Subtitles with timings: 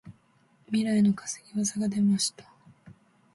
[0.73, 2.51] 本来の担ぎ技が出ました。